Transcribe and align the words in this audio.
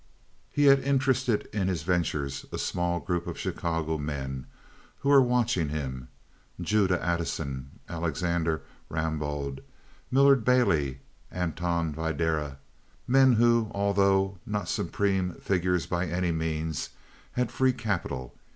He 0.51 0.63
had 0.63 0.79
interested 0.79 1.47
in 1.53 1.67
his 1.67 1.83
ventures 1.83 2.47
a 2.51 2.57
small 2.57 2.99
group 2.99 3.27
of 3.27 3.37
Chicago 3.37 3.99
men 3.99 4.47
who 5.01 5.09
were 5.09 5.21
watching 5.21 5.69
him—Judah 5.69 6.99
Addison, 7.05 7.79
Alexander 7.87 8.63
Rambaud, 8.89 9.59
Millard 10.09 10.43
Bailey, 10.43 11.01
Anton 11.29 11.93
Videra—men 11.93 13.33
who, 13.33 13.69
although 13.75 14.39
not 14.43 14.67
supreme 14.67 15.33
figures 15.35 15.85
by 15.85 16.07
any 16.07 16.31
means, 16.31 16.89
had 17.33 17.51
free 17.51 17.71
capital. 17.71 18.35